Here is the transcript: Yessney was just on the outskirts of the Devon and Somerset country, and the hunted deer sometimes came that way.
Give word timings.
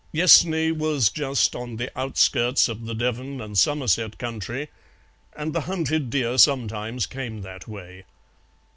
Yessney 0.11 0.71
was 0.71 1.09
just 1.09 1.55
on 1.55 1.75
the 1.75 1.91
outskirts 1.95 2.67
of 2.67 2.87
the 2.87 2.95
Devon 2.95 3.39
and 3.39 3.55
Somerset 3.55 4.17
country, 4.17 4.69
and 5.37 5.53
the 5.53 5.61
hunted 5.61 6.09
deer 6.09 6.39
sometimes 6.39 7.05
came 7.05 7.41
that 7.43 7.67
way. 7.67 8.05